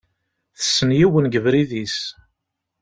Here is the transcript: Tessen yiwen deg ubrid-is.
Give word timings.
Tessen 0.59 0.89
yiwen 0.99 1.25
deg 1.27 1.37
ubrid-is. 1.39 1.97